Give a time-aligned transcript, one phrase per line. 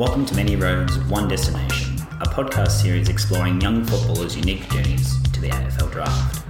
[0.00, 5.42] Welcome to Many Roads, One Destination, a podcast series exploring young footballers' unique journeys to
[5.42, 6.42] the AFL draft.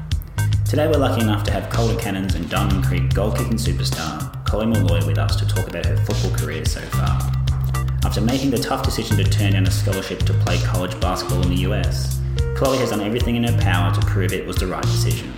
[0.64, 4.67] Today we're lucky enough to have Calder Cannons and Diamond Creek goal kicking superstar Chloe
[4.67, 7.21] Molloy with us to talk about her football career so far.
[8.04, 11.48] After making the tough decision to turn down a scholarship to play college basketball in
[11.48, 12.21] the US,
[12.54, 15.35] Chloe has done everything in her power to prove it was the right decision.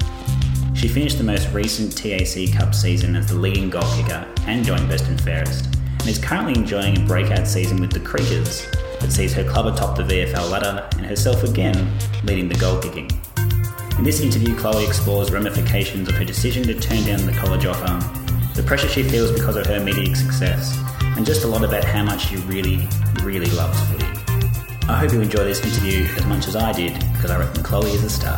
[0.74, 4.86] She finished the most recent TAC Cup season as the leading goal kicker and joint
[4.86, 5.71] best and fairest,
[6.02, 9.96] and is currently enjoying a breakout season with the Creekers that sees her club atop
[9.96, 13.08] the VFL ladder and herself again leading the goal kicking.
[13.98, 18.00] In this interview, Chloe explores ramifications of her decision to turn down the college offer,
[18.56, 20.76] the pressure she feels because of her immediate success,
[21.16, 22.88] and just a lot about how much she really,
[23.22, 24.06] really loves footy.
[24.88, 27.90] I hope you enjoy this interview as much as I did because I reckon Chloe
[27.90, 28.36] is a star.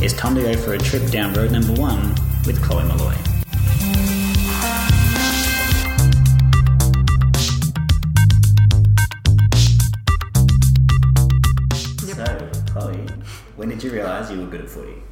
[0.00, 2.08] It's time to go for a trip down road number one
[2.44, 3.31] with Chloe Molloy.
[14.72, 15.02] Footy?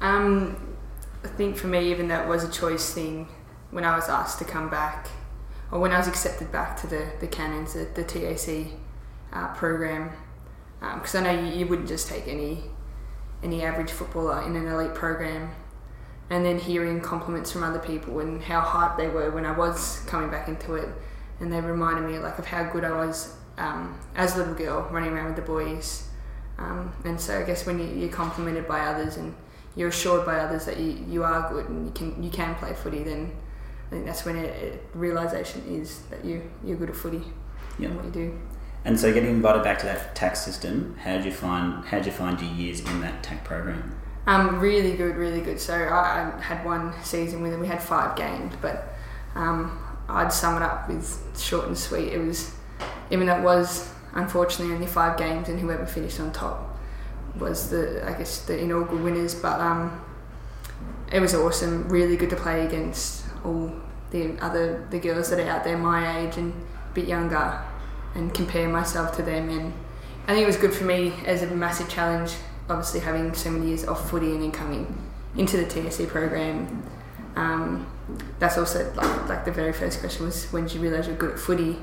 [0.00, 0.76] Um,
[1.24, 3.28] I think for me, even that was a choice thing
[3.70, 5.08] when I was asked to come back,
[5.70, 8.72] or when I was accepted back to the, the Cannons, the, the TAC
[9.32, 10.10] uh, program,
[10.80, 12.62] because I know you, you wouldn't just take any
[13.42, 15.50] any average footballer in an elite program.
[16.30, 20.00] And then hearing compliments from other people and how hyped they were when I was
[20.06, 20.88] coming back into it,
[21.40, 24.88] and they reminded me like of how good I was um, as a little girl
[24.90, 26.07] running around with the boys.
[26.58, 29.34] Um, and so I guess when you, you're complimented by others and
[29.76, 32.72] you're assured by others that you, you are good and you can you can play
[32.74, 33.32] footy, then
[33.86, 37.22] I think that's when it, it realization is that you you're good at footy
[37.78, 37.88] Yeah.
[37.88, 38.38] and what you do.
[38.84, 42.06] And so, getting invited back to that TAC system, how did you find how did
[42.06, 43.94] you find your years in that tax program?
[44.26, 45.58] Um, really good, really good.
[45.58, 47.60] So I, I had one season with them.
[47.60, 48.94] We had five games, but
[49.34, 52.12] um, I'd sum it up with short and sweet.
[52.12, 52.54] It was,
[53.10, 56.76] even though it was unfortunately only five games, and whoever finished on top
[57.38, 59.34] was the I guess the inaugural winners.
[59.34, 60.04] But um,
[61.12, 61.88] it was awesome.
[61.88, 63.72] Really good to play against all
[64.10, 66.52] the other the girls that are out there my age and
[66.90, 67.62] a bit younger,
[68.14, 69.48] and compare myself to them.
[69.48, 69.72] And
[70.26, 72.32] I think it was good for me as a massive challenge.
[72.68, 76.82] Obviously, having so many years off footy and then coming into the TAC program.
[77.36, 77.86] Um,
[78.38, 81.32] that's also like, like the very first question was when did you realise you're good
[81.32, 81.78] at footy?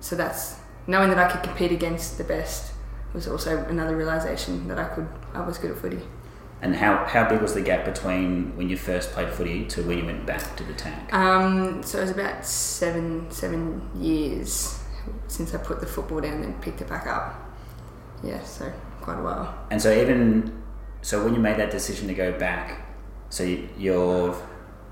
[0.00, 0.56] So that's
[0.86, 2.72] knowing that I could compete against the best
[3.12, 6.00] was also another realization that I could I was good at footy.
[6.62, 9.98] And how, how big was the gap between when you first played footy to when
[9.98, 11.12] you went back to the tank?
[11.12, 14.78] Um, so it was about seven seven years
[15.26, 17.34] since I put the football down and picked it back up.
[18.22, 19.66] Yeah, so quite a while.
[19.72, 20.62] And so even
[21.00, 22.86] so, when you made that decision to go back,
[23.28, 24.36] so you- you're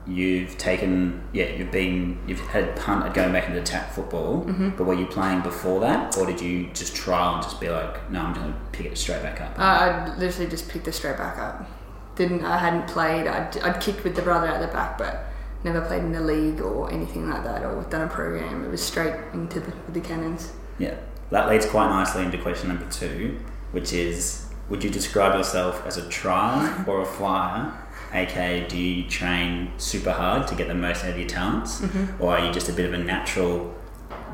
[0.07, 4.71] you've taken yeah you've been you've had punt at going back into TAC football, Mm-hmm.
[4.71, 8.11] but were you playing before that, or did you just trial and just be like,
[8.11, 9.59] no, I'm going to pick it straight back up?
[9.59, 11.69] Uh, I literally just picked it straight back up.
[12.17, 13.27] Didn't I hadn't played.
[13.27, 15.27] I'd, I'd kicked with the brother at the back, but
[15.65, 18.65] never played in the league or anything like that, or done a program.
[18.65, 20.53] It was straight into the, the Cannons.
[20.79, 20.97] Yeah,
[21.31, 23.39] that leads quite nicely into question number two,
[23.73, 27.73] which is would you describe yourself as a trial or a flyer?
[28.13, 31.83] Aka, do you train super hard to get the most out of your talents,
[32.19, 33.75] or are you just a bit of a natural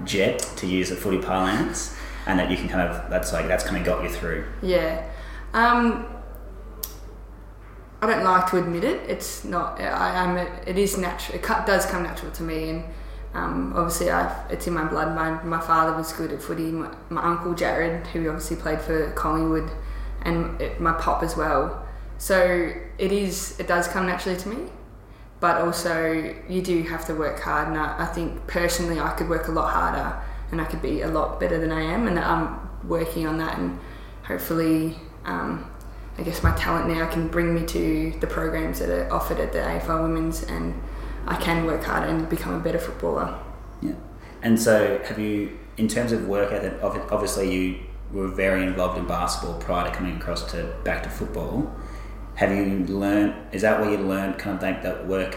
[0.05, 3.65] jet, to use a footy parlance, and that you can kind of that's like that's
[3.65, 4.47] kind of got you through?
[4.63, 5.07] Yeah.
[5.53, 6.07] Um,
[8.03, 9.09] I don't like to admit it.
[9.09, 9.81] It's not.
[9.81, 10.37] I, I'm.
[10.37, 11.39] A, it is natural.
[11.39, 12.85] It does come natural to me, and
[13.35, 15.15] um, obviously, i it's in my blood.
[15.15, 16.73] My my father was good at footy.
[16.73, 19.71] My, my uncle Jarrod, who obviously played for Collingwood,
[20.23, 21.86] and it, my pop as well.
[22.19, 23.59] So it is.
[23.60, 24.71] It does come naturally to me,
[25.41, 27.69] but also you do have to work hard.
[27.69, 31.03] And I, I think personally, I could work a lot harder, and I could be
[31.03, 32.09] a lot better than I am.
[32.09, 33.78] And I'm working on that, and
[34.25, 34.97] hopefully.
[35.25, 35.71] Um,
[36.19, 39.53] I guess my talent now can bring me to the programs that are offered at
[39.53, 40.74] the AFL Women's, and
[41.27, 43.39] I can work harder and become a better footballer.
[43.83, 43.92] Yeah.
[44.42, 47.80] And so, have you, in terms of work ethic, obviously you
[48.12, 51.71] were very involved in basketball prior to coming across to back to football.
[52.36, 53.34] Have you learned?
[53.53, 55.36] Is that where you learned kind of like that work,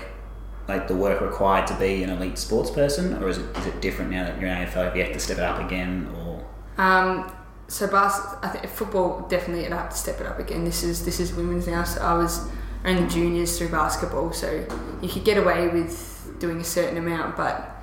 [0.68, 3.82] like the work required to be an elite sports person, or is it is it
[3.82, 4.84] different now that you're in AFL?
[4.86, 6.44] Have you have to step it up again, or
[6.78, 7.32] Um,
[7.68, 10.66] so bas- I think football definitely I'd have to step it up again.
[10.66, 11.84] This is this is women's now.
[11.84, 12.48] So I was
[12.86, 14.66] only juniors through basketball, so
[15.02, 17.76] you could get away with doing a certain amount, but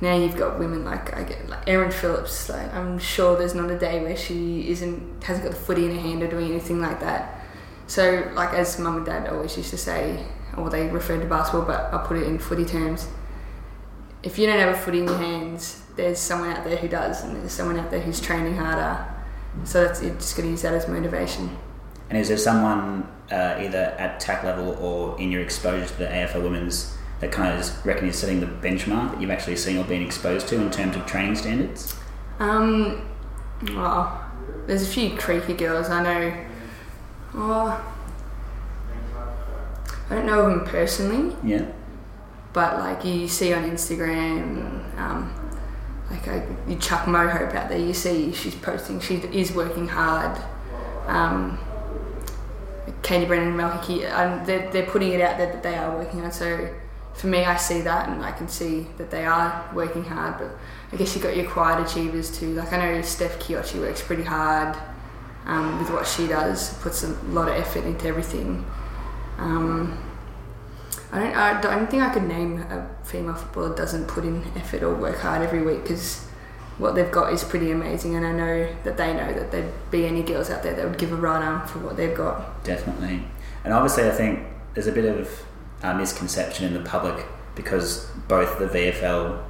[0.00, 2.48] now you've got women like I get like Erin Phillips.
[2.48, 5.94] Like I'm sure there's not a day where she isn't hasn't got the footy in
[5.94, 7.40] her hand or doing anything like that.
[7.86, 10.24] So like as mum and dad always used to say,
[10.56, 13.08] or they referred to basketball, but I put it in footy terms.
[14.22, 17.22] if you don't have a footy in your hands, there's someone out there who does,
[17.22, 19.06] and there's someone out there who's training harder.
[19.64, 21.56] So that's you're just going to use that as motivation.
[22.08, 26.06] And is there someone uh, either at TAC level or in your exposure to the
[26.06, 29.78] AFL women's that kind of just reckon is setting the benchmark that you've actually seen
[29.78, 31.94] or been exposed to in terms of training standards?
[32.38, 33.08] Um,
[33.74, 34.20] well,
[34.66, 36.43] there's a few creaky girls I know.
[37.36, 37.84] Oh,
[40.10, 41.66] I don't know them personally, Yeah.
[42.52, 45.34] but like you see on Instagram, um,
[46.10, 49.88] like I, you chuck Mo Hope out there, you see she's posting, she is working
[49.88, 50.38] hard.
[51.06, 51.58] Um,
[53.02, 55.96] Katie Brennan and Mel Hickey, um, they're, they're putting it out there that they are
[55.96, 56.34] working hard.
[56.34, 56.72] So
[57.14, 60.38] for me, I see that and I can see that they are working hard.
[60.38, 60.50] But
[60.92, 62.54] I guess you've got your quiet achievers too.
[62.54, 64.76] Like I know Steph Chiocci works pretty hard
[65.46, 68.64] um, with what she does, puts a lot of effort into everything.
[69.38, 69.98] Um,
[71.12, 74.42] I don't, I don't think I could name a female footballer that doesn't put in
[74.56, 76.26] effort or work hard every week because
[76.78, 80.06] what they've got is pretty amazing, and I know that they know that there'd be
[80.06, 82.64] any girls out there that would give a right arm for what they've got.
[82.64, 83.22] Definitely.
[83.62, 84.40] And obviously, I think
[84.74, 85.44] there's a bit of
[85.84, 87.24] uh, misconception in the public
[87.54, 89.40] because both the VFL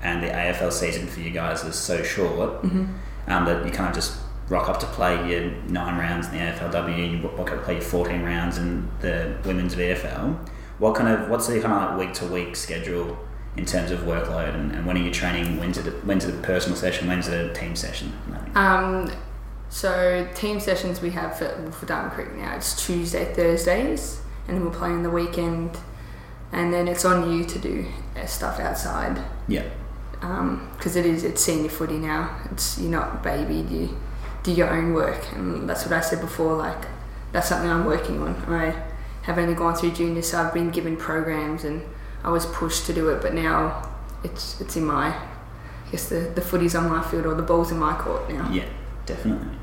[0.00, 2.86] and the AFL season for you guys is so short Mm-hmm.
[3.30, 4.18] um, that you kind of just
[4.52, 7.64] rock up to play your nine rounds in the AFLW and you rock up to
[7.64, 10.36] play your 14 rounds in the women's VFL.
[10.78, 13.18] What kind of what's the kind of like week to week schedule
[13.56, 15.58] in terms of workload and, and when are you training?
[15.58, 17.08] When's it when's a personal session?
[17.08, 18.12] When's the team session?
[18.54, 19.10] Um,
[19.70, 22.54] so team sessions we have for, for Diamond Creek now.
[22.54, 25.78] It's Tuesday, Thursdays, and then we're playing the weekend,
[26.52, 29.18] and then it's on you to do uh, stuff outside.
[29.48, 29.64] Yeah.
[30.20, 32.38] because it is it's senior footy now.
[32.50, 33.70] It's you're not babied.
[33.70, 33.96] You
[34.42, 36.56] do your own work, and that's what I said before.
[36.56, 36.86] Like
[37.32, 38.34] that's something I'm working on.
[38.48, 38.74] I
[39.22, 41.82] have only gone through junior, so I've been given programs, and
[42.24, 43.22] I was pushed to do it.
[43.22, 43.88] But now
[44.24, 47.70] it's it's in my, I guess the the footy's on my field or the ball's
[47.70, 48.50] in my court now.
[48.50, 48.66] Yeah,
[49.06, 49.58] definitely.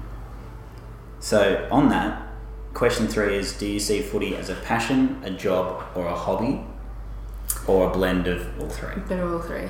[1.20, 2.30] So, on that,
[2.74, 6.62] question three is Do you see footy as a passion, a job, or a hobby,
[7.68, 8.96] or a blend of all three?
[9.08, 9.70] Been all three.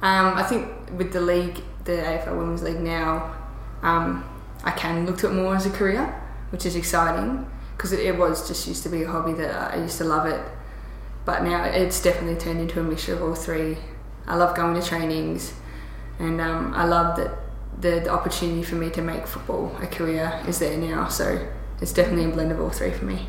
[0.00, 3.34] Um, I think with the league, the AFL Women's League now,
[3.82, 4.24] um,
[4.64, 6.06] I can look to it more as a career,
[6.50, 7.46] which is exciting
[7.76, 10.26] because it, it was just used to be a hobby that I used to love
[10.26, 10.40] it,
[11.24, 13.78] but now it's definitely turned into a mixture of all three.
[14.26, 15.54] I love going to trainings,
[16.18, 17.38] and um, I love that
[17.80, 21.08] the, the opportunity for me to make football a career is there now.
[21.08, 21.48] So
[21.80, 23.26] it's definitely a blend of all three for me.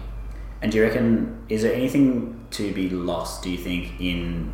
[0.62, 4.52] And do you reckon, is there anything to be lost, do you think, in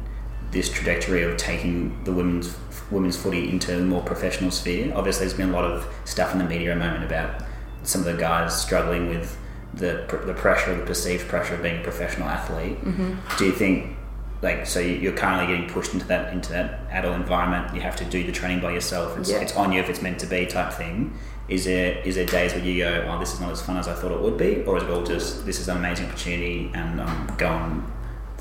[0.51, 2.55] this trajectory of taking the women's
[2.91, 4.91] women's footy into a more professional sphere?
[4.95, 7.43] Obviously, there's been a lot of stuff in the media at the moment about
[7.83, 9.37] some of the guys struggling with
[9.73, 12.79] the, the pressure, the perceived pressure of being a professional athlete.
[12.83, 13.37] Mm-hmm.
[13.37, 13.97] Do you think,
[14.41, 17.75] like, so you- you're currently getting pushed into that into that adult environment?
[17.75, 19.17] You have to do the training by yourself.
[19.17, 19.37] It's, Yeah.
[19.39, 21.13] it's on you if it's meant to be type thing.
[21.47, 23.87] Is there is there days where you go, oh, this is not as fun as
[23.87, 26.71] I thought it would be, or is it all just this is an amazing opportunity
[26.73, 27.83] and I'm going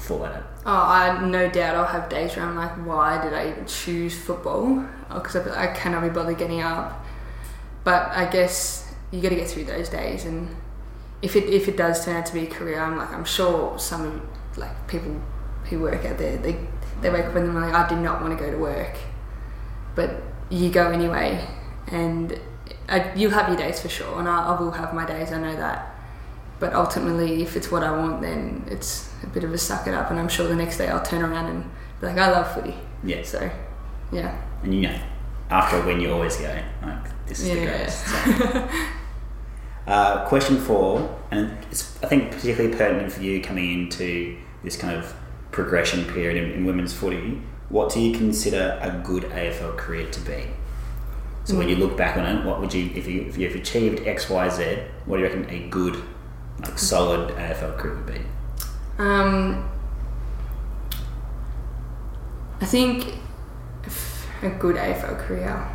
[0.04, 0.42] full at it?
[0.66, 4.86] Oh, I no doubt I'll have days where I'm like, why did I choose football?
[5.10, 7.04] Oh, because I, I cannot be bothered getting up.
[7.84, 10.54] But I guess you got to get through those days, and
[11.22, 13.78] if it if it does turn out to be a career, I'm like, I'm sure
[13.78, 15.20] some like people
[15.64, 16.56] who work out there, they
[17.00, 18.96] they wake up and they're like, I did not want to go to work,
[19.94, 21.46] but you go anyway,
[21.88, 22.38] and
[22.88, 25.32] I, you'll have your days for sure, and I, I will have my days.
[25.32, 25.93] I know that.
[26.60, 29.94] But ultimately, if it's what I want, then it's a bit of a suck it
[29.94, 31.64] up, and I'm sure the next day I'll turn around and
[32.00, 32.74] be like, I love footy.
[33.02, 33.22] Yeah.
[33.22, 33.50] So,
[34.12, 34.40] yeah.
[34.62, 35.00] And you know,
[35.50, 38.06] after a win, you always go, like, this is the greatest.
[38.06, 38.68] So.
[39.86, 44.96] uh, question four, and it's I think particularly pertinent for you coming into this kind
[44.96, 45.14] of
[45.50, 47.42] progression period in, in women's footy.
[47.68, 50.46] What do you consider a good AFL career to be?
[51.44, 54.06] So when you look back on it, what would you if you if you've achieved
[54.06, 54.78] X, Y, Z?
[55.04, 56.02] What do you reckon a good,
[56.60, 58.20] like solid AFL career would be?
[58.98, 59.70] Um,
[62.60, 63.18] I think
[64.42, 65.68] a good AFL career.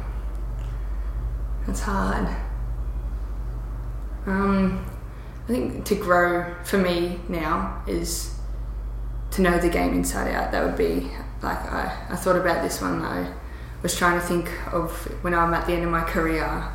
[1.65, 2.27] That's hard.
[4.25, 4.86] Um,
[5.45, 8.36] I think to grow for me now is
[9.31, 10.51] to know the game inside out.
[10.51, 13.01] That would be like I, I thought about this one.
[13.01, 13.33] I
[13.81, 14.91] was trying to think of
[15.24, 16.71] when I'm at the end of my career.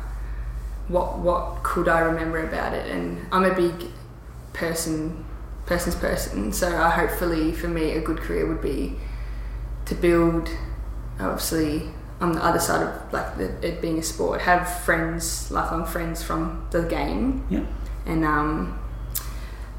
[0.87, 2.89] What what could I remember about it?
[2.91, 3.73] And I'm a big
[4.55, 5.25] person
[5.65, 6.51] person's person.
[6.53, 8.95] So I hopefully for me a good career would be
[9.85, 10.49] to build
[11.19, 11.89] obviously
[12.21, 16.23] on the other side of like the, it being a sport, have friends, lifelong friends
[16.23, 17.45] from the game.
[17.49, 17.65] Yeah.
[18.05, 18.79] And um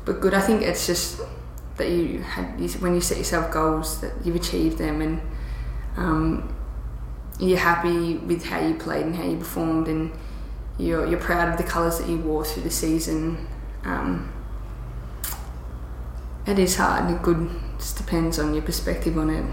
[0.05, 1.21] but good I think it's just
[1.77, 5.21] that you had you, when you set yourself goals that you've achieved them and
[5.97, 6.55] um,
[7.39, 10.13] you're happy with how you played and how you performed, and
[10.79, 13.47] you're you're proud of the colours that you wore through the season.
[13.85, 14.33] Um,
[16.47, 17.51] it is hard and good.
[17.79, 19.45] Just depends on your perspective on it,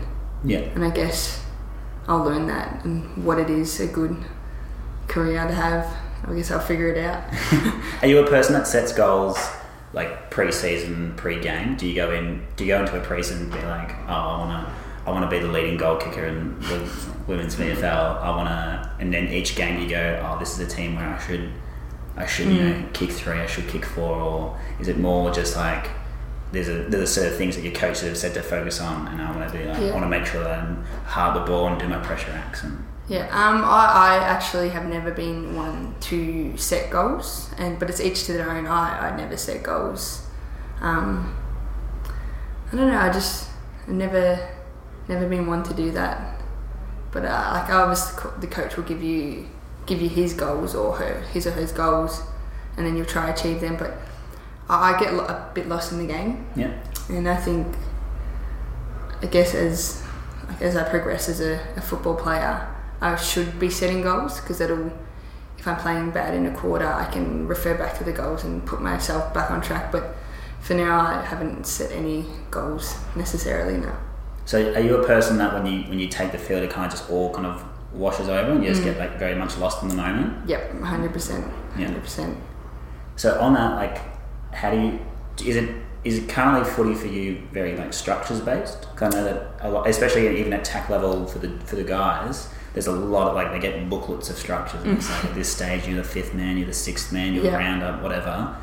[0.43, 0.59] Yeah.
[0.75, 1.43] and I guess
[2.07, 4.15] I'll learn that and what it is a good
[5.07, 5.87] career to have.
[6.25, 7.23] I guess I'll figure it out.
[8.01, 9.37] Are you a person that sets goals
[9.91, 11.75] like pre-season, pre-game?
[11.75, 12.45] Do you go in?
[12.55, 14.73] Do you go into a pre-season and be like, oh, I want to,
[15.05, 16.89] I want to be the leading goal kicker in the
[17.27, 18.21] women's VFL.
[18.21, 21.05] I want to, and then each game you go, oh, this is a team where
[21.05, 21.49] I should,
[22.15, 22.81] I should, you hmm.
[22.81, 25.89] know, kick three, I should kick four, or is it more just like
[26.53, 29.07] there's a there's a set of things that your coaches have said to focus on,
[29.07, 31.45] and I want to be like, I want to make sure that I'm hard the
[31.45, 35.55] ball and do my pressure acts and Yeah, um, I, I actually have never been
[35.55, 38.67] one to set goals, and but it's each to their own.
[38.67, 40.27] I, I never set goals.
[40.79, 41.35] Um,
[42.71, 42.99] I don't know.
[42.99, 43.49] I just
[43.87, 44.47] I've never
[45.07, 46.39] never been one to do that.
[47.11, 49.47] But uh, like I was, the coach will give you
[49.87, 52.21] give you his goals or her his or her goals,
[52.77, 53.75] and then you'll try to achieve them.
[53.75, 53.97] But
[54.73, 56.73] I, I get a bit lost in the game, yeah,
[57.09, 57.67] and I think
[59.21, 60.03] I guess as
[60.47, 62.67] like as I progress as a, a football player,
[63.01, 64.91] I should be setting goals because that'll
[65.57, 68.65] if I'm playing bad in a quarter, I can refer back to the goals and
[68.65, 69.93] put myself back on track.
[69.93, 70.15] But
[70.59, 73.77] for now, I haven't set any goals necessarily.
[73.77, 73.97] now.
[74.45, 76.85] So are you a person that when you when you take the field, it kind
[76.85, 77.63] of just all kind of
[77.93, 78.99] washes over, and you just get mm.
[78.99, 80.49] like very much lost in the moment?
[80.49, 82.37] Yep, hundred percent, hundred percent.
[83.15, 84.01] So on that, like,
[84.53, 84.99] how do you
[85.45, 85.69] is it
[86.03, 88.87] is it currently footy for you very like structures based?
[89.01, 92.49] I know that a lot, especially even at TAC level for the for the guys,
[92.73, 95.51] there's a lot of like they get booklets of structures, and it's like at this
[95.53, 97.51] stage you're the fifth man, you're the sixth man, you're Yeah.
[97.51, 98.55] the roundup, whatever.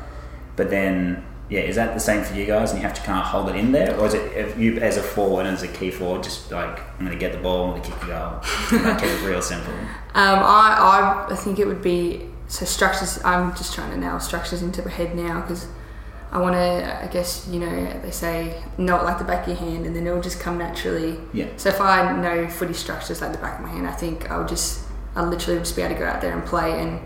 [0.55, 1.25] But then.
[1.49, 3.49] Yeah, is that the same for you guys, and you have to kind of hold
[3.49, 5.91] it in there, or is it if you as a forward and as a key
[5.91, 8.39] forward, just like I'm going to get the ball, I'm going to kick the goal,
[8.85, 9.73] like, keep it real simple.
[10.13, 13.19] Um, I, I I think it would be so structures.
[13.25, 15.67] I'm just trying to nail structures into my head now because
[16.31, 17.03] I want to.
[17.03, 19.95] I guess you know they say know it like the back of your hand, and
[19.95, 21.19] then it'll just come naturally.
[21.33, 21.47] Yeah.
[21.57, 24.47] So if I know footy structures like the back of my hand, I think I'll
[24.47, 24.85] just
[25.15, 27.01] I'll literally just be able to go out there and play, and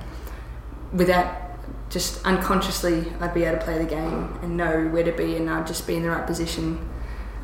[0.93, 1.41] without
[1.89, 5.49] just unconsciously, I'd be able to play the game and know where to be, and
[5.49, 6.87] I'd just be in the right position.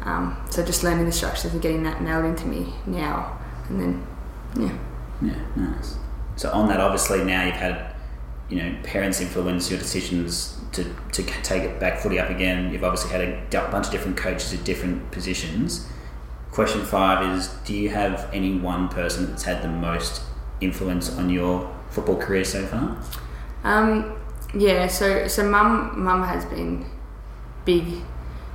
[0.04, 4.08] Um, so just learning the structures and getting that nailed into me now, and then
[4.58, 4.78] yeah.
[5.22, 5.98] Yeah, nice.
[6.36, 7.94] So on that, obviously now you've had,
[8.51, 12.72] you know, parents influence your decisions to, to take it back footy up again.
[12.72, 15.88] You've obviously had a bunch of different coaches at different positions.
[16.51, 20.22] Question five is: Do you have any one person that's had the most
[20.60, 22.98] influence on your football career so far?
[23.63, 24.20] Um,
[24.53, 26.86] yeah, so so mum mum has been
[27.63, 27.86] big.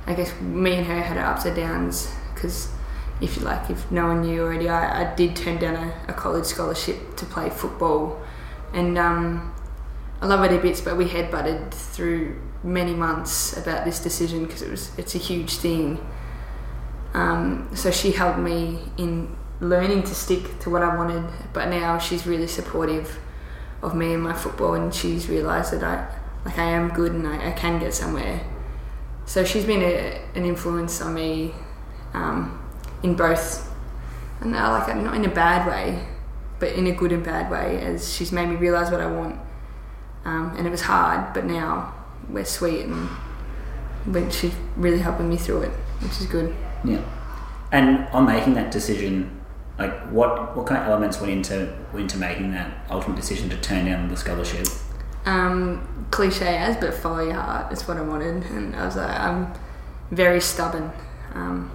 [0.05, 2.69] I guess me and her had our ups and downs because
[3.19, 6.13] if you like, if no one knew already, I, I did turn down a, a
[6.13, 8.21] college scholarship to play football,
[8.73, 9.55] and um,
[10.21, 14.45] I love it a bits, but we had butted through many months about this decision
[14.45, 15.99] because it was it's a huge thing.
[17.13, 21.97] Um, so she helped me in learning to stick to what I wanted, but now
[21.97, 23.19] she's really supportive
[23.81, 26.07] of me and my football, and she's realised that I
[26.45, 28.41] like I am good and I, I can get somewhere.
[29.25, 31.53] So she's been a, an influence on me
[32.13, 32.63] um,
[33.03, 33.69] in both,
[34.41, 36.07] and I like not in a bad way,
[36.59, 39.39] but in a good and bad way, as she's made me realise what I want.
[40.27, 41.95] Um, and it was hard, but now
[42.29, 43.07] we're sweet, and
[44.29, 46.53] she's really helping me through it, which is good.
[46.83, 47.01] Yeah.
[47.71, 49.39] And on making that decision,
[49.79, 53.57] like what what kind of elements went into went into making that ultimate decision to
[53.61, 54.67] turn down the scholarship?
[55.25, 59.17] Um, cliche as, but follow your heart is what I wanted, and I was like,
[59.19, 59.53] I'm
[60.11, 60.91] very stubborn.
[61.35, 61.71] Um,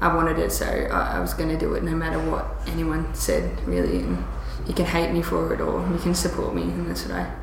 [0.00, 3.14] I wanted it, so I, I was going to do it no matter what anyone
[3.14, 3.98] said, really.
[3.98, 4.24] And
[4.66, 7.36] you can hate me for it, or you can support me, and that's what I.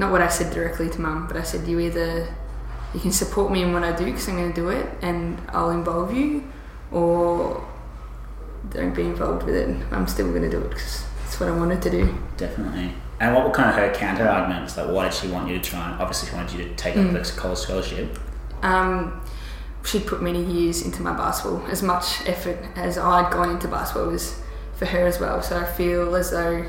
[0.00, 2.34] Not what I said directly to mum, but I said you either
[2.94, 5.38] you can support me in what I do because I'm going to do it, and
[5.50, 6.50] I'll involve you,
[6.90, 7.62] or
[8.70, 9.68] don't be involved with it.
[9.92, 12.18] I'm still going to do it because it's what I wanted to do.
[12.38, 12.94] Definitely.
[13.20, 14.78] And what were kind of her counter arguments?
[14.78, 15.90] Like, why did she want you to try?
[15.90, 18.18] And obviously, she wanted you to take up the college scholarship.
[18.62, 19.20] Um,
[19.84, 21.62] she put many years into my basketball.
[21.66, 24.40] As much effort as I'd gone into basketball was
[24.76, 25.42] for her as well.
[25.42, 26.64] So I feel as though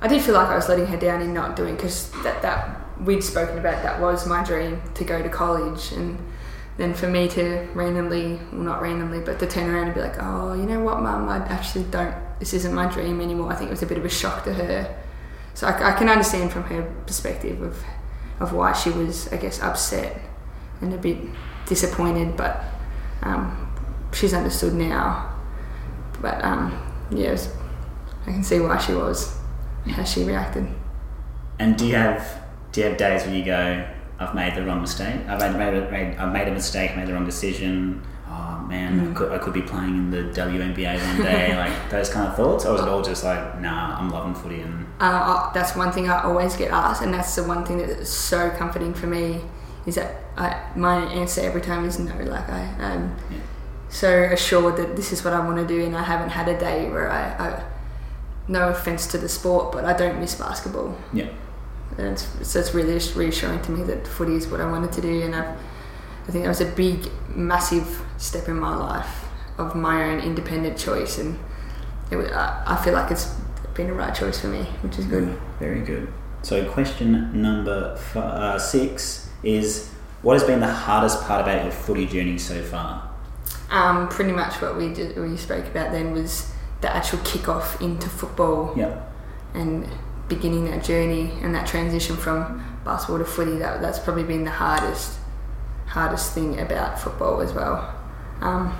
[0.00, 3.00] I did feel like I was letting her down in not doing because that that
[3.00, 6.18] we'd spoken about that was my dream to go to college and
[6.76, 10.16] then for me to randomly well not randomly but to turn around and be like
[10.20, 11.28] oh you know what mum?
[11.28, 13.52] I actually don't this isn't my dream anymore.
[13.52, 14.96] I think it was a bit of a shock to her.
[15.54, 17.82] So I, I can understand from her perspective of
[18.40, 20.20] of why she was I guess upset
[20.80, 21.18] and a bit
[21.66, 22.64] disappointed, but
[23.22, 23.72] um,
[24.12, 25.34] she's understood now.
[26.20, 26.72] but um,
[27.10, 27.36] I
[28.24, 29.36] can see why she was,
[29.86, 30.66] how she reacted.
[31.58, 32.40] And do you have
[32.72, 33.86] do you have days where you go,
[34.18, 35.26] I've made the wrong mistake.
[35.26, 36.96] I've made, made, made I've made a mistake.
[36.96, 38.02] Made the wrong decision.
[38.30, 39.10] Oh man, Mm.
[39.10, 41.56] I, could, I could be playing in the WNBA one day.
[41.62, 44.60] like those kind of thoughts, or is it all just like, nah, I'm loving footy
[44.60, 47.88] and Uh, that's one thing I always get asked, and that's the one thing that
[47.88, 49.40] is so comforting for me
[49.86, 52.14] is that I, my answer every time is no.
[52.22, 53.38] Like I am Yeah.
[53.88, 56.58] so assured that this is what I want to do, and I haven't had a
[56.58, 57.62] day where I, I
[58.48, 60.96] no offense to the sport, but I don't miss basketball.
[61.12, 61.28] yeah,
[61.98, 65.00] And it's, so it's really reassuring to me that footy is what I wanted to
[65.02, 65.56] do, and I've,
[66.26, 69.24] I think that was a big, massive step in my life
[69.58, 71.38] of my own independent choice, and
[72.10, 73.34] it, I, I feel like it's
[73.74, 75.38] been the right choice for me, which is good.
[75.58, 76.12] Very good.
[76.42, 79.90] So, question number f- uh, six is
[80.22, 83.10] what has been the hardest part about your footy journey so far?
[83.70, 86.50] Um, pretty much what we did, we spoke about then was
[86.80, 89.00] the actual kick-off into football Yeah.
[89.54, 89.86] and
[90.28, 93.58] beginning that journey and that transition from basketball to footy.
[93.58, 95.18] That that's probably been the hardest
[95.86, 97.94] hardest thing about football as well.
[98.40, 98.76] Um,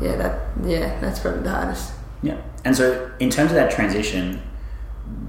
[0.00, 1.92] yeah, that yeah, that's probably the hardest.
[2.22, 2.40] Yeah.
[2.64, 4.40] And so, in terms of that transition,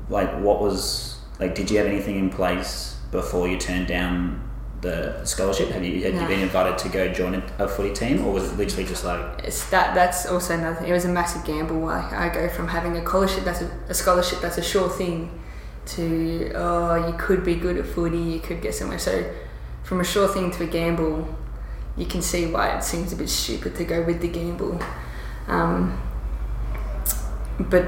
[0.10, 1.56] like, what was like?
[1.56, 4.47] Did you have anything in place before you turned down
[4.82, 5.70] the scholarship?
[5.70, 8.58] Have you had you been invited to go join a, footy team, or was it
[8.58, 10.90] literally just like, It's that that's also another thing.
[10.90, 11.80] It was a massive gamble.
[11.80, 15.32] Like I go from having a scholarship that's a, a scholarship that's a sure thing
[15.88, 19.00] to oh you could be good at footy, you could get somewhere.
[19.00, 19.34] So
[19.84, 21.28] from a sure thing to a gamble,
[21.96, 24.80] you can see why it seems a bit stupid to go with the gamble.
[25.48, 26.02] Um,
[27.60, 27.86] but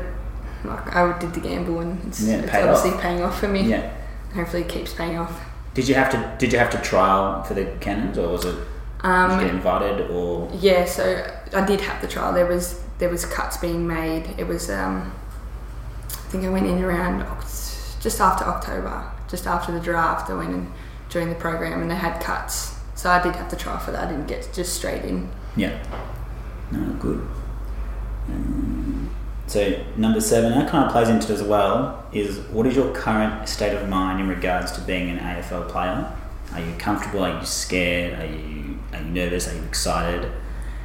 [0.64, 3.02] like I did the gamble and it's, Yeah, it's obviously off.
[3.02, 3.62] paying off for me.
[3.64, 3.94] yeah?
[4.34, 5.42] Hopefully it keeps paying off.
[5.74, 8.56] Did you have to Did you have to trial for the Cannons, or was it
[8.56, 12.34] did you Um, get invited, or Yeah, so I did have the trial.
[12.34, 14.34] There was there was cuts being made.
[14.38, 15.14] It was um,
[16.12, 17.26] I think I went in around
[18.02, 20.30] just after October, just after the draft.
[20.30, 20.72] I went and
[21.10, 22.76] joined the program, and they had cuts.
[22.96, 24.08] So I did have to trial for that.
[24.08, 25.30] I didn't get just straight in.
[25.56, 25.78] yeah?
[26.72, 27.26] No, good.
[28.28, 28.79] Um,
[29.50, 32.06] so number seven, that kind of plays into it as well.
[32.14, 36.16] Is what is your current state of mind in regards to being an AFL player?
[36.54, 37.24] Are you comfortable?
[37.24, 38.20] Are you scared?
[38.20, 39.48] Are you are you nervous?
[39.48, 40.32] Are you excited?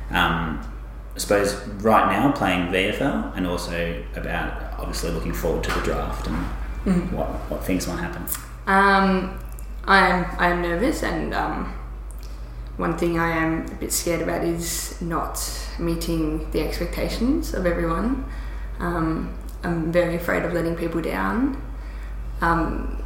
[0.08, 0.66] Um,
[1.14, 6.26] I suppose right now playing VFL and also about obviously looking forward to the draft
[6.26, 8.22] and what what things might happen.
[8.66, 9.38] Um,
[9.84, 11.74] I am I am nervous, and um,
[12.78, 15.38] one thing I am a bit scared about is not
[15.78, 18.24] meeting the expectations of everyone.
[18.78, 21.62] Um, I'm very afraid of letting people down.
[22.40, 23.02] Um,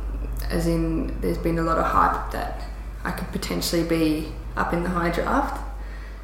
[0.51, 2.63] as in, there's been a lot of hype that
[3.05, 5.65] I could potentially be up in the high draft.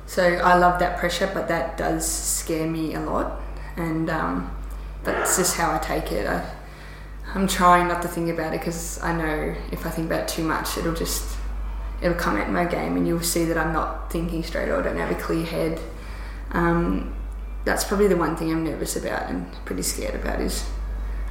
[0.07, 3.41] So I love that pressure, but that does scare me a lot,
[3.77, 4.55] and um,
[5.03, 6.27] that's just how I take it.
[6.27, 6.45] I,
[7.35, 10.29] I'm trying not to think about it because I know if I think about it
[10.29, 11.39] too much, it'll just
[12.03, 14.83] it'll come at my game, and you'll see that I'm not thinking straight or I
[14.83, 15.81] don't have a clear head.
[16.53, 17.15] Um,
[17.64, 20.68] that's probably the one thing I'm nervous about and pretty scared about is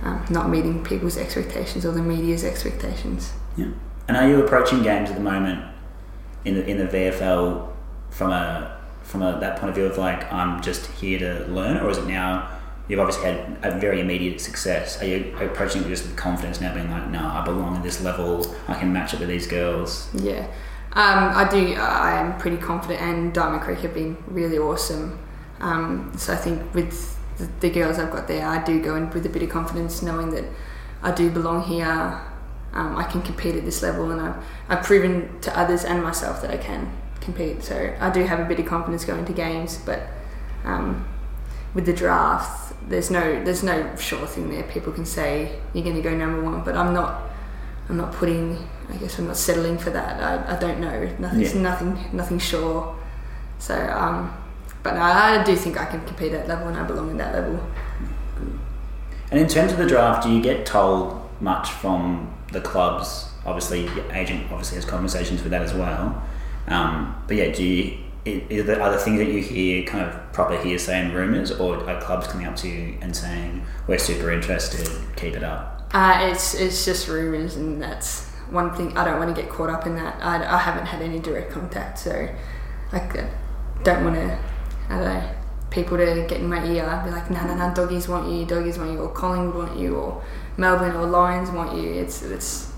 [0.02, 3.34] um, not meeting people's expectations or the media's expectations.
[3.56, 3.72] Yeah.
[4.08, 5.64] And are you approaching games at the moment
[6.46, 7.70] in the in the VFL
[8.10, 11.78] from a from a, that point of view of like I'm just here to learn,
[11.78, 12.50] or is it now
[12.88, 15.02] you've obviously had a very immediate success?
[15.02, 18.02] Are you approaching it just with confidence now, being like, no, I belong at this
[18.02, 20.10] level, I can match up with these girls?
[20.14, 20.48] Yeah,
[20.94, 21.76] um, I do.
[21.76, 25.20] I am pretty confident, and Diamond Creek have been really awesome.
[25.64, 29.10] Um, so I think with the, the girls I've got there, I do go in
[29.12, 30.44] with a bit of confidence, knowing that
[31.02, 32.22] I do belong here.
[32.74, 34.36] Um, I can compete at this level, and I've,
[34.68, 37.64] I've proven to others and myself that I can compete.
[37.64, 40.02] So I do have a bit of confidence going to games, but
[40.66, 41.08] um,
[41.74, 44.64] with the draft, there's no there's no sure thing there.
[44.64, 47.30] People can say you're going to go number one, but I'm not.
[47.90, 48.58] I'm not putting.
[48.90, 50.22] I guess I'm not settling for that.
[50.22, 51.10] I, I don't know.
[51.20, 51.62] Nothing's Yeah.
[51.62, 52.96] nothing nothing sure.
[53.60, 54.34] So, um,
[54.84, 57.34] but I do think I can compete at that level, and I belong in that
[57.34, 57.60] level.
[59.32, 63.30] And in terms of the draft, do you get told much from the clubs?
[63.46, 66.24] Obviously, your agent obviously has conversations with that as well.
[66.68, 67.98] Um, but yeah, do you?
[68.26, 72.00] Is there other things that you hear, kind of proper hearsay and rumours, or are
[72.00, 75.90] clubs coming up to you and saying, "We're super interested, keep it up"?
[75.94, 78.98] Uh, it's it's just rumours, and that's one thing.
[78.98, 80.22] I don't want to get caught up in that.
[80.22, 82.30] I, I haven't had any direct contact, so
[82.92, 83.00] I
[83.84, 84.40] don't want to.
[84.90, 85.30] I don't know.
[85.70, 88.46] People to get in my ear, and be like, no, no, no, doggies want you,
[88.46, 90.24] doggies want you, or Collingwood want you, or
[90.58, 91.90] Melbourne or Lions want you.
[91.94, 92.72] It's it's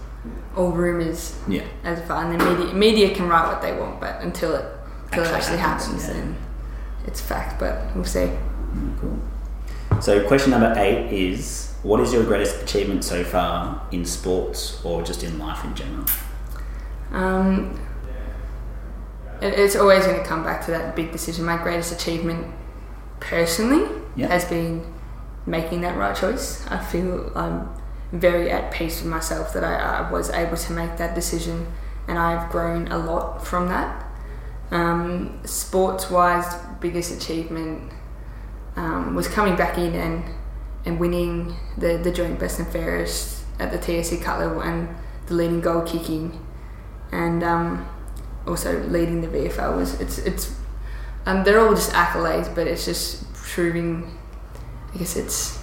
[0.56, 1.64] all rumours Yeah.
[1.84, 4.66] as far, and the media media can write what they want, but until it
[5.08, 6.14] until Actually it actually happens, happens, yeah.
[6.14, 6.38] then
[7.06, 7.60] it's fact.
[7.60, 8.32] But we'll see.
[9.02, 9.20] Cool.
[10.02, 15.04] So, question number eight is What is your greatest achievement so far in sports or
[15.04, 16.06] just in life in general?
[17.12, 17.80] Um,
[19.54, 21.46] it's always going to come back to that big decision.
[21.46, 22.48] My greatest achievement
[23.20, 24.28] personally Yeah.
[24.28, 24.86] has been
[25.46, 26.66] making that right choice.
[26.68, 27.70] I feel I'm
[28.12, 29.76] very at peace with myself that I,
[30.08, 31.68] I was able to make that decision
[32.08, 34.06] and I've grown a lot from that.
[34.72, 36.46] Um, sports wise,
[36.80, 37.92] biggest achievement
[38.76, 40.24] um, was coming back in and,
[40.86, 44.90] and winning the, the joint best and fairest at the TAC Cup level and
[45.28, 46.40] the leading goal kicking
[47.12, 47.88] and um,
[48.48, 50.56] also leading the VFL was it's it's
[51.26, 54.18] um, they're all just accolades, but it's just proving.
[54.94, 55.60] I guess it's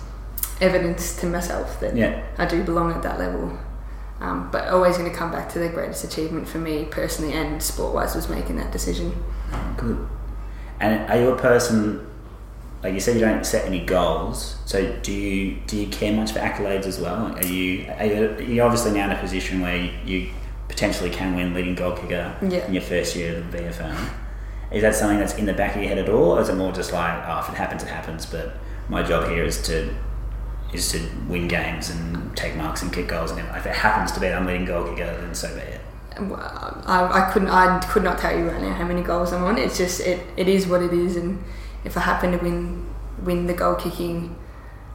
[0.61, 2.23] evidence to myself that Yeah.
[2.39, 3.59] I do belong at that level.
[4.21, 7.61] Um, but always going to come back to the greatest achievement for me personally and
[7.61, 9.13] sport wise was making that decision.
[9.77, 10.07] Good.
[10.79, 12.07] And are you a person
[12.83, 14.57] like you said you don't set any goals?
[14.65, 17.35] So do you do you care much for accolades as well?
[17.35, 20.31] Are you are you you're obviously now in a position where you, you
[20.73, 22.67] potentially can win leading goal kicker Yeah.
[22.67, 23.95] in your first year of the VFL?
[24.73, 26.55] Is that something that's in the back of your head at all, or is it
[26.57, 28.25] more just like, oh, if it happens, it happens?
[28.25, 28.55] But
[28.89, 29.95] my job here is to
[30.73, 34.21] is to win games and take marks and kick goals, and if it happens to
[34.21, 35.81] be that I'm leading goal kicker, then so be it.
[36.19, 39.59] I, I couldn't I could not tell you right now how many goals I'm on.
[39.59, 41.45] It's just it, it is what it is, and
[41.85, 42.87] if I happen to win
[43.23, 44.35] win the goal kicking,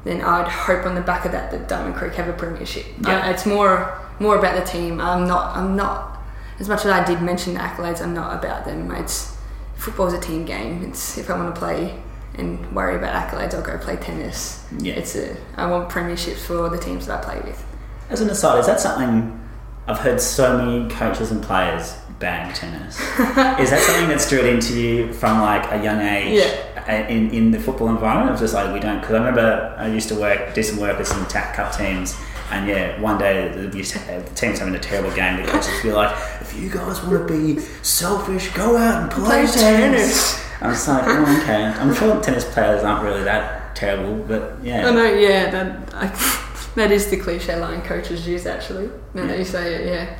[0.05, 2.85] then I'd hope on the back of that that Diamond Creek have a premiership.
[3.01, 3.27] Yeah.
[3.27, 4.99] Uh, it's more more about the team.
[5.01, 6.19] I'm not I'm not
[6.59, 8.01] as much as I did mention the accolades.
[8.01, 8.89] I'm not about them.
[8.91, 9.35] It's
[9.75, 10.83] football's a team game.
[10.83, 12.01] It's if I want to play
[12.35, 14.65] and worry about accolades, I'll go play tennis.
[14.79, 14.93] Yeah.
[14.93, 17.63] It's a I want premierships for the teams that I play with.
[18.09, 19.39] As an aside, is that something
[19.87, 22.99] I've heard so many coaches and players bang tennis?
[23.59, 26.83] is that something that's drilled into you from like a young age Yeah.
[26.87, 28.31] uh, in, in the football environment?
[28.33, 30.97] Of just like we don't, because I remember I used to work, do some work
[30.97, 32.15] with some TAC Cup teams,
[32.51, 35.37] and yeah, one day the, the team's having a terrible game.
[35.43, 39.45] The coaches be like, "If you guys want to be selfish, go out and play,
[39.45, 41.65] Play tennis." I was like, oh, okay.
[41.65, 44.87] I'm sure tennis players aren't really that terrible, but yeah.
[44.87, 48.89] I know, yeah, that I, that is the cliche line coaches use actually.
[49.13, 50.17] Now that you say it, yeah.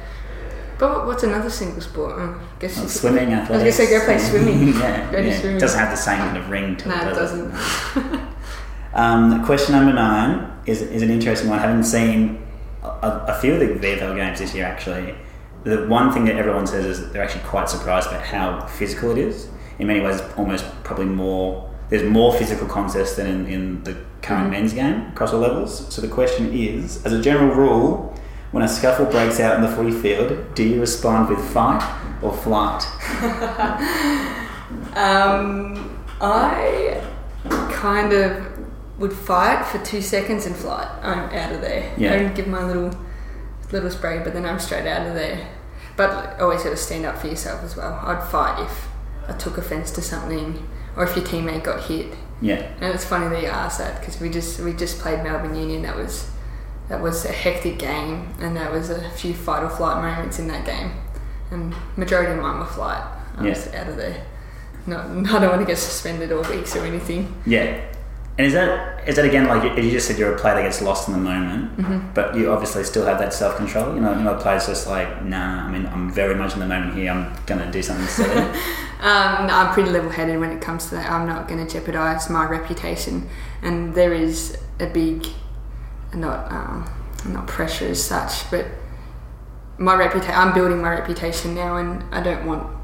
[0.78, 2.14] But what's another single sport?
[2.20, 4.68] Oh, I guess Well, swimming, I was gonna say go play swimming.
[4.76, 5.40] yeah, Go yeah.
[5.40, 5.58] swimming.
[5.58, 7.02] It doesn't have the same kind of ring to No, it.
[7.08, 8.28] it does doesn't.
[8.94, 11.60] Um, question number nine is, is an interesting one.
[11.60, 12.42] I haven't seen
[12.84, 15.16] a, a few of the VFL games this year, actually,
[15.64, 19.12] the one thing that everyone says is that they're actually quite surprised about how physical
[19.12, 19.50] it is.
[19.80, 21.70] In many ways, almost probably more.
[21.90, 24.52] There's more physical contests than in, in the current Mhm.
[24.52, 25.94] men's game across all levels.
[25.94, 28.14] So the question is, as a general rule,
[28.52, 31.84] when a scuffle breaks out in the footy field, do you respond with fight
[32.22, 32.84] or flight?
[34.96, 37.02] Um, I
[37.72, 38.47] kind of
[38.98, 40.88] would fight for two seconds and flight.
[41.04, 41.94] I'm out of there.
[41.98, 42.14] Yeah.
[42.14, 42.98] I don't give my little
[43.72, 45.48] little spray, but then I'm straight out of there.
[45.98, 48.00] But always got to stand up for yourself as well.
[48.04, 48.88] I'd fight if
[49.28, 52.14] I took offence to something, or if your teammate got hit.
[52.42, 52.72] Yeah.
[52.80, 55.82] And it's funny that you asked that because we just we just played Melbourne Union.
[55.82, 56.30] That was
[56.90, 60.48] that was a hectic game, and there was a few fight or flight moments in
[60.48, 60.92] that game.
[61.52, 63.04] And majority of mine were flight.
[63.38, 63.50] I Yeah.
[63.50, 64.24] was out of there.
[64.86, 67.34] Not, I don't want to get suspended all weeks or anything.
[67.46, 67.80] Yeah.
[68.38, 70.62] And is that is that again like you you just said you're a player that
[70.64, 72.14] gets lost in the moment, Mm-hmm.
[72.14, 73.96] but you obviously still have that self control.
[73.96, 75.66] You know, you know, players just like nah.
[75.68, 77.12] I mean, I'm very much in the moment here.
[77.12, 78.48] I'm gonna do something silly.
[79.00, 81.12] Um, no, I'm pretty level headed when it comes to that.
[81.12, 83.30] I'm not going to jeopardise my reputation,
[83.62, 85.28] and there is a big,
[86.16, 86.90] not um,
[87.28, 88.66] not pressure as such, but
[89.78, 90.34] my reputation.
[90.34, 92.76] I'm building my reputation now, and I don't want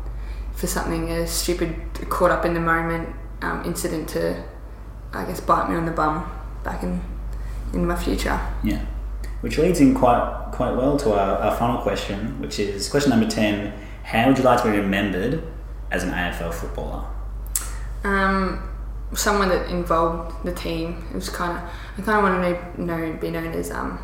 [0.53, 1.75] for something a stupid,
[2.09, 3.09] caught up in the moment
[3.41, 4.43] um, incident to,
[5.13, 6.29] I guess, bite me on the bum
[6.63, 7.01] back in
[7.73, 8.39] in my future.
[8.63, 8.85] yeah.
[9.41, 13.27] Which leads in quite quite well to our, our final question, which is question number
[13.27, 13.73] ten.
[14.03, 15.43] How would you like to be remembered
[15.91, 17.05] as an AFL footballer?
[18.03, 18.69] Um,
[19.13, 21.05] someone that involved the team.
[21.11, 21.63] It was kind of
[21.97, 23.99] I kind of want to know, know be known as um,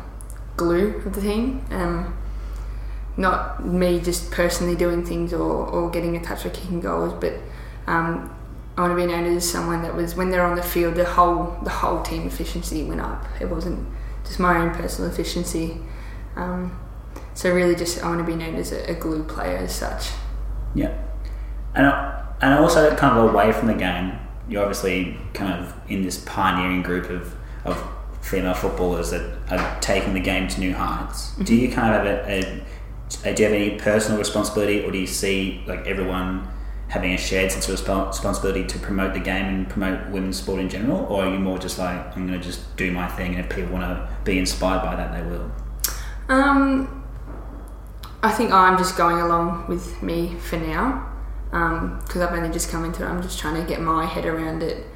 [0.56, 1.64] glue of the team.
[1.70, 2.16] Um,
[3.16, 7.34] not me just personally doing things or, or getting a touch or kicking goals, but
[7.86, 8.34] um,
[8.80, 11.04] I want to be known as someone that was when they're on the field, the
[11.04, 13.26] whole the whole team efficiency went up.
[13.38, 13.86] It wasn't
[14.24, 15.76] just my own personal efficiency.
[16.34, 16.80] Um,
[17.34, 20.12] so really, just I want to be known as a, a glue player as such.
[20.74, 20.96] Yeah,
[21.74, 21.92] and
[22.40, 26.80] and also kind of away from the game, you're obviously kind of in this pioneering
[26.80, 27.86] group of of
[28.22, 31.36] female footballers that are taking the game to new heights.
[31.36, 32.62] Do you kind of have a,
[33.26, 36.48] a, a do you have any personal responsibility, or do you see like everyone
[36.90, 40.60] having a shared sense of resp- responsibility to promote the game and promote women's sport
[40.60, 43.34] in general, or are you more just like I'm going to just do my thing,
[43.34, 45.50] and if people want to be inspired by that, they will?
[46.28, 47.04] Um,
[48.22, 51.06] I think I'm just going along with me for now
[51.50, 53.08] because I've only just come into it.
[53.08, 54.86] I'm just trying to get my head around it.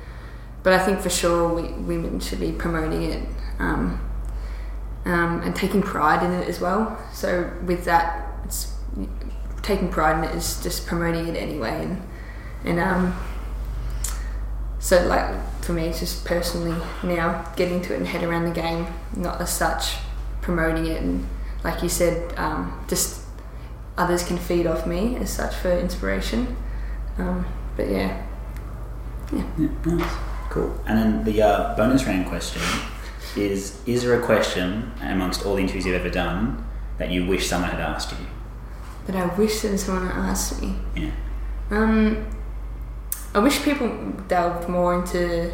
[0.62, 3.28] But I think for sure we, women should be promoting it
[3.58, 4.00] um,
[5.04, 6.98] um, and taking pride in it as well.
[7.12, 8.72] So with that, it's
[9.64, 11.84] taking pride in it is just promoting it anyway.
[11.84, 12.02] And
[12.64, 13.20] and um,
[14.78, 18.52] so like for me, it's just personally now getting to it and head around the
[18.52, 19.96] game, not as such
[20.42, 21.26] promoting it and
[21.64, 23.22] like you said, um, just
[23.96, 26.56] others can feed off me as such for inspiration.
[27.18, 27.46] Um,
[27.76, 28.22] but yeah,
[29.32, 30.14] yeah, yeah, nice,
[30.50, 30.78] cool.
[30.86, 32.62] And then the uh, bonus round question
[33.34, 36.64] is: Is there a question amongst all the interviews you've ever done
[36.98, 38.26] that you wish someone had asked you?
[39.06, 40.74] That I wish that someone had asked me.
[40.96, 41.10] Yeah.
[41.70, 42.26] Um,
[43.34, 43.88] I wish people
[44.28, 45.52] delved more into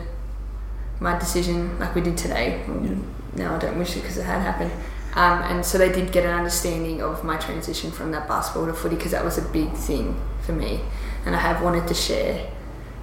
[1.01, 2.65] my decision, like we did today.
[2.67, 2.95] Yeah.
[3.37, 4.73] No, I don't wish it because it had happened.
[5.15, 8.75] Um, and so they did get an understanding of my transition from that basketball to
[8.75, 10.81] footy because that was a big thing for me.
[11.27, 12.51] And I have wanted to share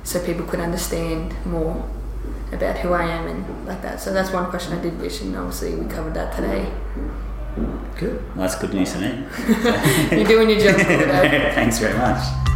[0.04, 1.90] so people could understand more
[2.52, 4.00] about who I am and like that.
[4.00, 6.72] So that's one question I did wish, and obviously we covered that today.
[7.98, 8.24] Good.
[8.36, 9.26] Well, that's good news to me.
[10.17, 10.76] You're doing your job.
[11.56, 12.47] Thanks very much.